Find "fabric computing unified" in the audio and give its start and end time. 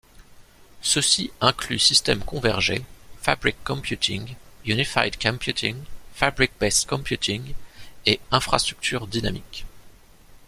3.21-5.21